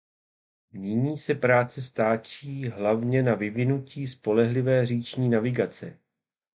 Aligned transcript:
Nyní 0.73 1.17
se 1.17 1.35
práce 1.35 1.81
stáčí 1.81 2.67
hlavně 2.69 3.23
na 3.23 3.35
vyvinutí 3.35 4.07
spolehlivé 4.07 4.85
říční 4.85 5.29
navigace. 5.29 5.99